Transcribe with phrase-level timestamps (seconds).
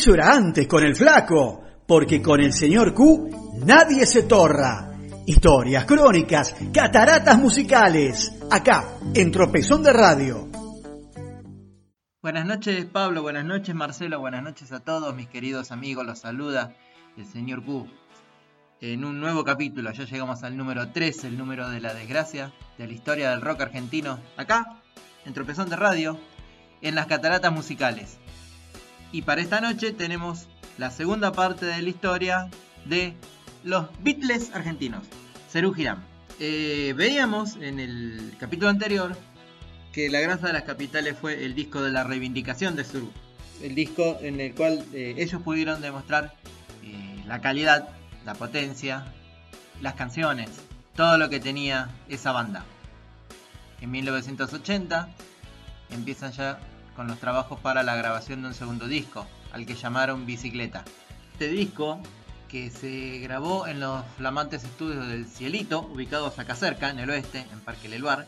[0.00, 4.94] Eso era antes con el flaco, porque con el señor Q nadie se torra.
[5.26, 10.48] Historias, crónicas, cataratas musicales, acá, en Tropezón de Radio.
[12.22, 16.74] Buenas noches Pablo, buenas noches Marcelo, buenas noches a todos mis queridos amigos, los saluda
[17.18, 17.86] el señor Q.
[18.80, 22.86] En un nuevo capítulo, ya llegamos al número 3, el número de la desgracia, de
[22.86, 24.80] la historia del rock argentino, acá,
[25.26, 26.18] en Tropezón de Radio,
[26.80, 28.18] en las cataratas musicales.
[29.12, 30.46] Y para esta noche tenemos
[30.78, 32.48] la segunda parte de la historia
[32.84, 33.14] de
[33.64, 35.04] los Beatles argentinos,
[35.50, 36.02] Cerú Girán.
[36.38, 39.16] Eh, veíamos en el capítulo anterior
[39.92, 43.10] que La Granja de las Capitales fue el disco de la reivindicación de Cerú.
[43.62, 46.32] El disco en el cual eh, ellos pudieron demostrar
[46.84, 47.88] eh, la calidad,
[48.24, 49.04] la potencia,
[49.82, 50.50] las canciones,
[50.94, 52.64] todo lo que tenía esa banda.
[53.80, 55.08] En 1980
[55.90, 56.60] empiezan ya
[57.00, 60.84] con los trabajos para la grabación de un segundo disco, al que llamaron Bicicleta.
[61.32, 61.98] Este disco,
[62.46, 67.46] que se grabó en los flamantes estudios del Cielito, ubicados acá cerca, en el oeste,
[67.50, 68.26] en Parque Leluar,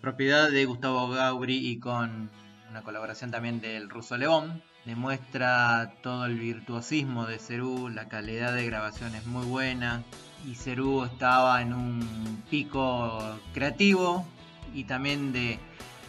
[0.00, 2.30] propiedad de Gustavo Gaubri y con
[2.70, 8.64] una colaboración también del ruso León, demuestra todo el virtuosismo de Cerú, la calidad de
[8.64, 10.02] grabación es muy buena
[10.50, 14.26] y Cerú estaba en un pico creativo
[14.74, 15.58] y también de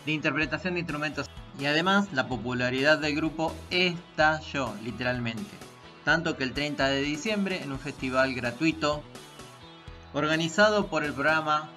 [0.06, 5.52] interpretación de instrumentos y además la popularidad del grupo estalló literalmente.
[6.06, 9.04] Tanto que el 30 de diciembre en un festival gratuito
[10.14, 11.70] organizado por el programa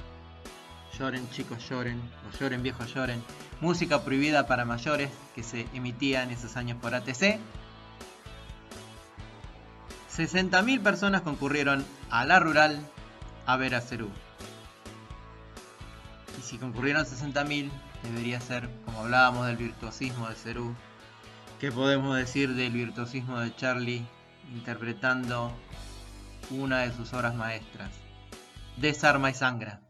[0.99, 3.23] Lloren chicos lloren o lloren viejos lloren,
[3.61, 7.39] música prohibida para mayores que se emitía en esos años por ATC.
[10.15, 12.79] 60.000 personas concurrieron a la rural
[13.47, 14.11] a ver a Cerú.
[16.39, 17.71] Y si concurrieron 60.000,
[18.03, 20.75] debería ser, como hablábamos del virtuosismo de Cerú,
[21.61, 24.05] ¿qué podemos decir del virtuosismo de Charlie
[24.53, 25.53] interpretando
[26.51, 27.91] una de sus obras maestras?
[28.77, 29.81] Desarma y sangra.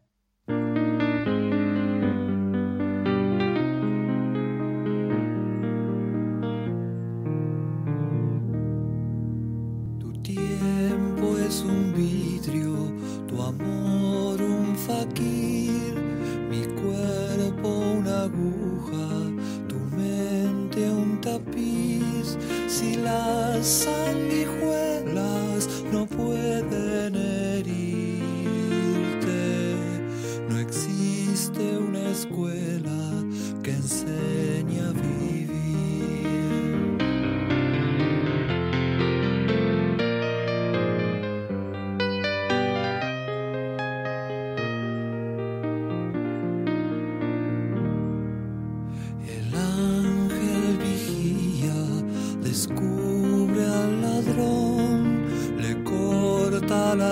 [22.82, 24.41] la sangre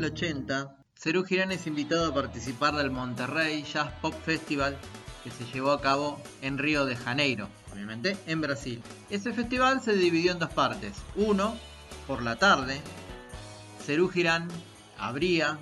[0.00, 4.78] del 80, Cerú Girán es invitado a participar del Monterrey Jazz Pop Festival
[5.24, 8.80] que se llevó a cabo en Río de Janeiro, obviamente en Brasil.
[9.10, 10.92] Ese festival se dividió en dos partes.
[11.16, 11.56] Uno,
[12.06, 12.80] por la tarde,
[13.84, 14.46] Cerú Girán
[14.98, 15.58] abría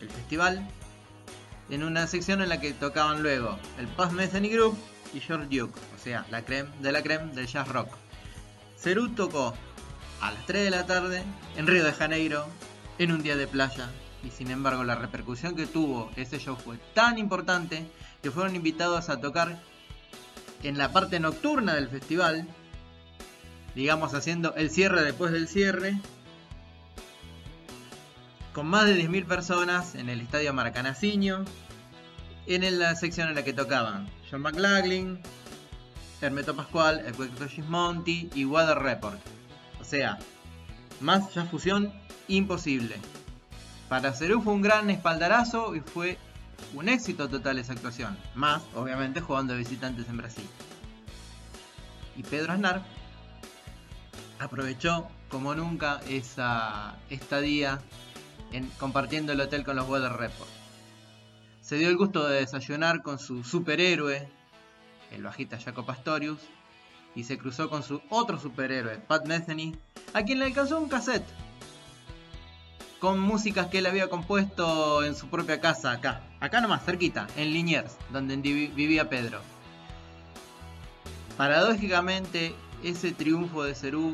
[0.00, 0.66] el festival
[1.68, 4.78] en una sección en la que tocaban luego el Paz Metheny Group
[5.12, 7.90] y George Duke, o sea, la creme de la creme del jazz rock.
[8.78, 9.52] Cerú tocó
[10.22, 11.22] a las 3 de la tarde
[11.58, 12.46] en Río de Janeiro
[12.98, 13.90] en un día de playa.
[14.24, 17.86] Y sin embargo la repercusión que tuvo ese show fue tan importante
[18.22, 19.60] que fueron invitados a tocar
[20.62, 22.46] en la parte nocturna del festival,
[23.74, 26.00] digamos haciendo el cierre después del cierre,
[28.52, 31.44] con más de 10.000 personas en el estadio Maracanacinho,
[32.46, 35.20] en la sección en la que tocaban John McLaughlin,
[36.20, 39.20] Hermeto Pascual, El Gismonti y Water Report.
[39.80, 40.18] O sea,
[41.00, 41.92] más ya fusión
[42.28, 42.96] imposible.
[43.88, 46.18] Para Cerú fue un gran espaldarazo y fue
[46.74, 48.16] un éxito total esa actuación.
[48.34, 50.48] Más, obviamente, jugando de visitantes en Brasil.
[52.16, 52.82] Y Pedro Aznar
[54.38, 57.80] aprovechó como nunca esa estadía
[58.52, 60.50] en, compartiendo el hotel con los Weather Report.
[61.60, 64.28] Se dio el gusto de desayunar con su superhéroe,
[65.12, 66.40] el bajista Jaco Pastorius,
[67.14, 69.76] y se cruzó con su otro superhéroe, Pat Metheny,
[70.14, 71.26] a quien le alcanzó un cassette
[73.00, 77.52] con músicas que él había compuesto en su propia casa acá, acá nomás, cerquita, en
[77.52, 79.40] Liniers, donde vivía Pedro.
[81.36, 84.12] Paradójicamente, ese triunfo de Cerú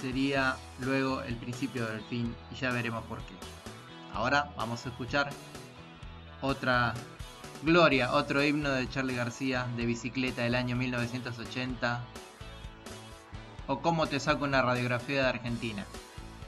[0.00, 3.34] sería luego el principio del fin y ya veremos por qué.
[4.12, 5.30] Ahora vamos a escuchar
[6.40, 6.94] otra
[7.62, 12.00] gloria, otro himno de Charlie García de bicicleta del año 1980
[13.68, 15.84] o cómo te saco una radiografía de Argentina.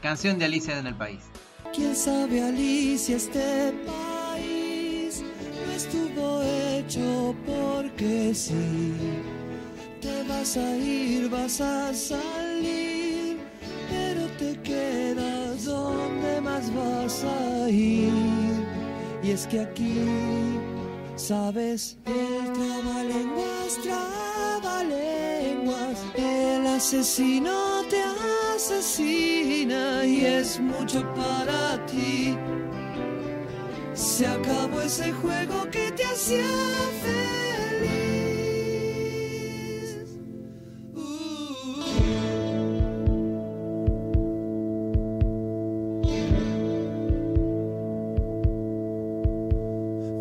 [0.03, 1.21] Canción de Alicia en el país.
[1.75, 5.23] ¿Quién sabe Alicia este país?
[5.67, 8.95] No estuvo hecho porque sí.
[10.01, 13.41] Te vas a ir, vas a salir,
[13.91, 18.11] pero te quedas donde más vas a ir.
[19.23, 20.01] Y es que aquí,
[21.17, 23.79] sabes, el trabalenguas,
[24.63, 28.10] trabalenguas, el asesino te
[28.61, 32.37] asesina y es mucho para ti.
[33.95, 36.45] Se acabó ese juego que te hacía
[37.03, 37.31] feliz.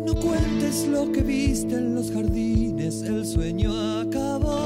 [0.06, 4.59] No cuentes lo que viste en los jardines, el sueño acabó.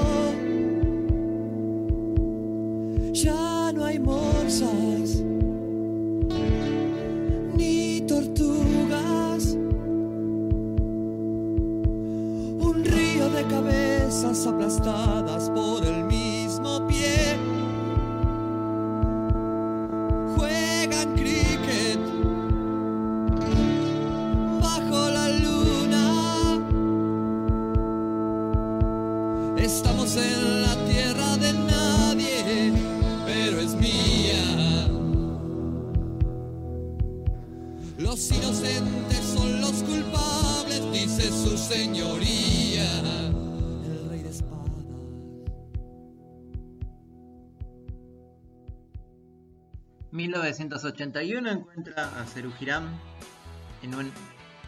[50.15, 52.89] 1981 encuentra a Cerú Girán
[53.83, 54.13] en un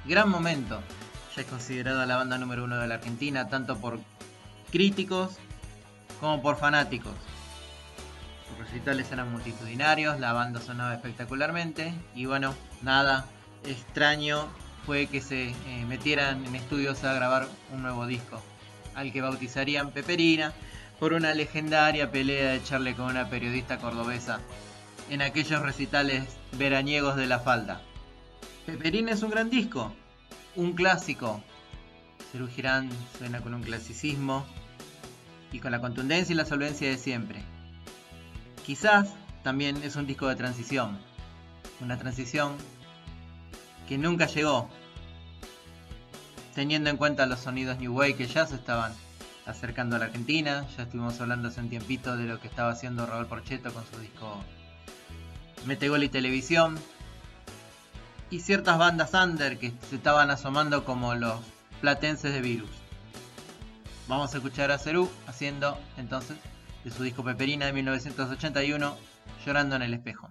[0.05, 0.81] gran momento.
[1.37, 4.01] Ya es considerada la banda número uno de la Argentina, tanto por
[4.73, 5.37] críticos
[6.19, 7.15] como por fanáticos.
[8.49, 12.53] Sus recitales eran multitudinarios, la banda sonaba espectacularmente y bueno,
[12.83, 13.27] nada
[13.65, 14.49] extraño
[14.85, 18.43] fue que se eh, metieran en estudios a grabar un nuevo disco,
[18.97, 20.53] al que bautizarían Peperina
[20.99, 24.41] por una legendaria pelea de Charlie con una periodista cordobesa
[25.11, 27.81] en aquellos recitales veraniegos de la falda.
[28.65, 29.93] Peperina es un gran disco,
[30.57, 31.43] un clásico.
[32.33, 34.45] Cerú Girán suena con un clasicismo
[35.53, 37.43] y con la contundencia y la solvencia de siempre.
[38.65, 39.15] Quizás
[39.45, 40.99] también es un disco de transición,
[41.81, 42.57] una transición
[43.89, 44.69] que nunca llegó,
[46.55, 48.93] teniendo en cuenta los sonidos New Wave que ya se estaban
[49.47, 53.07] acercando a la Argentina, ya estuvimos hablando hace un tiempito de lo que estaba haciendo
[53.07, 54.43] Raúl Porcheto con su disco
[55.65, 56.79] Metegol y Televisión,
[58.31, 61.41] y ciertas bandas under que se estaban asomando como los
[61.81, 62.71] platenses de Virus.
[64.09, 66.37] Vamos a escuchar a Cerú haciendo entonces
[66.85, 68.97] de su disco Peperina de 1981,
[69.45, 70.31] Llorando en el espejo.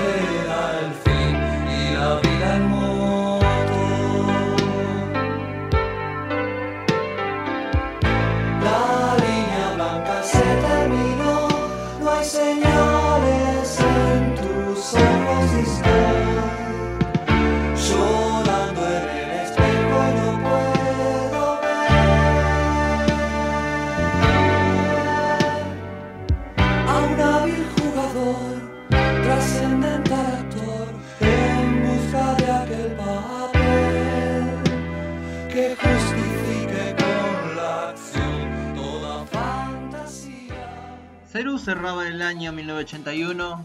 [41.61, 43.63] cerraba el año 1981,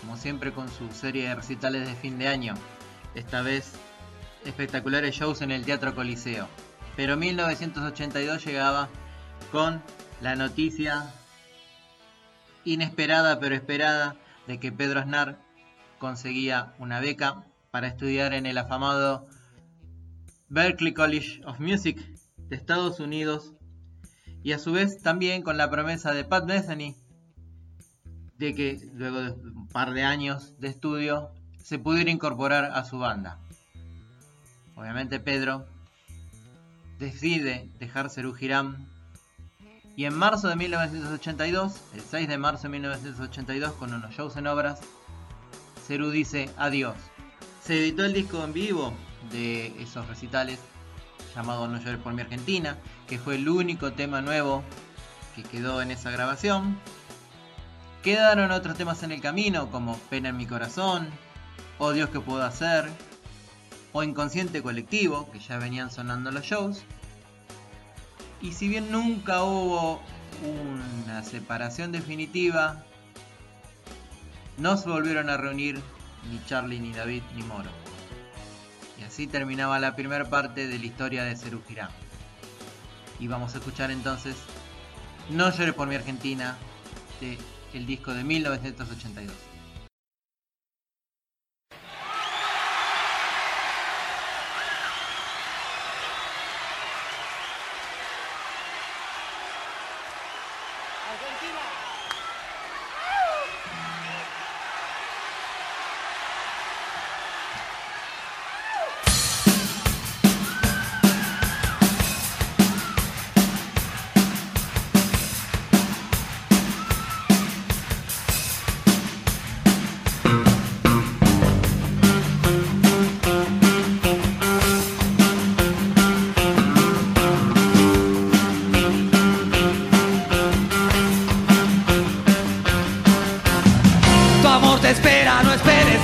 [0.00, 2.54] como siempre con su serie de recitales de fin de año.
[3.14, 3.74] Esta vez
[4.44, 6.48] espectaculares shows en el Teatro Coliseo.
[6.96, 8.88] Pero 1982 llegaba
[9.52, 9.80] con
[10.20, 11.14] la noticia
[12.64, 14.16] inesperada pero esperada
[14.48, 15.38] de que Pedro Aznar
[15.98, 19.28] conseguía una beca para estudiar en el afamado
[20.48, 21.96] Berklee College of Music
[22.38, 23.52] de Estados Unidos
[24.42, 26.96] y a su vez también con la promesa de Pat Metheny
[28.38, 31.30] de que luego de un par de años de estudio
[31.62, 33.38] se pudiera incorporar a su banda.
[34.74, 35.66] Obviamente Pedro
[36.98, 38.86] decide dejar Serú Girán
[39.96, 44.46] y en marzo de 1982, el 6 de marzo de 1982, con unos shows en
[44.46, 44.80] obras,
[45.86, 46.96] Cerú dice adiós.
[47.62, 48.92] Se editó el disco en vivo
[49.32, 50.60] de esos recitales
[51.34, 52.76] llamado No llores por mi Argentina,
[53.08, 54.62] que fue el único tema nuevo
[55.34, 56.78] que quedó en esa grabación.
[58.06, 61.08] Quedaron otros temas en el camino como Pena en mi corazón,
[61.80, 62.88] O Dios que puedo hacer,
[63.92, 66.84] o Inconsciente colectivo, que ya venían sonando los shows.
[68.40, 70.00] Y si bien nunca hubo
[71.04, 72.84] una separación definitiva,
[74.56, 75.82] no se volvieron a reunir
[76.30, 77.70] ni Charlie, ni David, ni Moro.
[79.00, 81.90] Y así terminaba la primera parte de la historia de Cerú Girán.
[83.18, 84.36] Y vamos a escuchar entonces
[85.28, 86.56] No llores por mi Argentina,
[87.20, 87.36] de
[87.76, 89.34] el disco de 1982.
[101.36, 101.95] Tu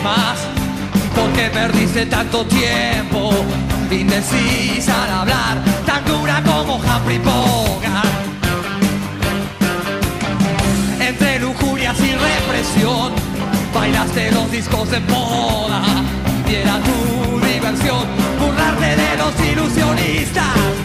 [0.02, 0.38] más.
[1.14, 3.30] Porque perdiste tanto tiempo,
[3.90, 8.08] indecisa al hablar, tan dura como Humphrey Bogart.
[11.00, 13.12] Entre lujurias y represión,
[13.74, 15.82] bailaste los discos de moda.
[16.46, 16.56] Y
[16.86, 18.06] tu diversión,
[18.38, 20.81] burlarte de los ilusionistas.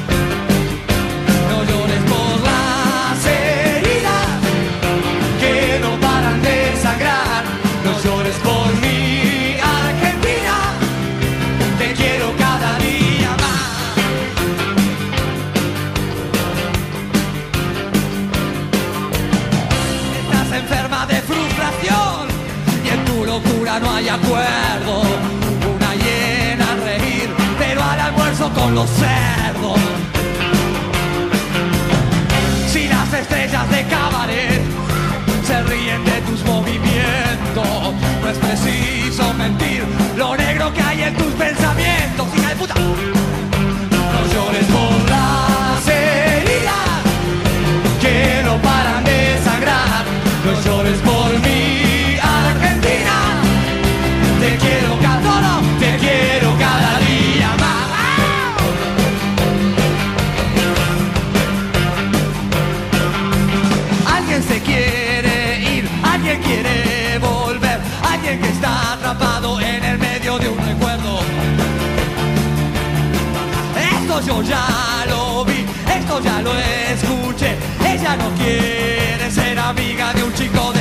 [74.37, 77.57] Esto ya lo vi, esto ya lo escuché.
[77.83, 80.76] Ella no quiere ser amiga de un chico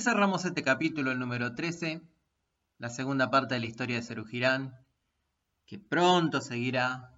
[0.00, 2.02] cerramos este capítulo, el número 13,
[2.78, 4.74] la segunda parte de la historia de Cerú Girán,
[5.66, 7.14] que pronto seguirá.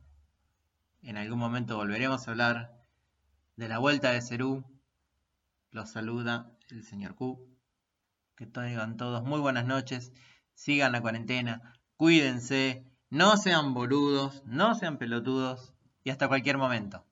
[1.02, 2.74] En algún momento volveremos a hablar
[3.56, 4.64] de la vuelta de Cerú.
[5.70, 7.38] Los saluda el señor Q.
[8.36, 10.12] Que tengan todos muy buenas noches.
[10.54, 11.74] Sigan la cuarentena.
[11.96, 12.84] Cuídense.
[13.10, 14.42] No sean boludos.
[14.46, 15.74] No sean pelotudos.
[16.02, 17.06] Y hasta cualquier momento.